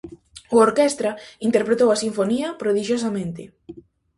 [0.55, 1.11] O orquestra
[1.47, 3.43] interpretou a sinfonía prodixiosamente.